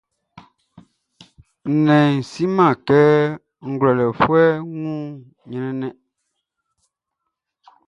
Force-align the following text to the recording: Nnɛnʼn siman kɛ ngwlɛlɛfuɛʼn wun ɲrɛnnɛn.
Nnɛnʼn 1.73 2.19
siman 2.31 2.73
kɛ 2.87 2.99
ngwlɛlɛfuɛʼn 3.69 4.59
wun 4.81 4.99
ɲrɛnnɛn. 5.51 5.95